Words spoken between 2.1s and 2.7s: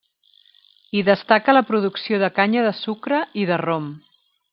de canya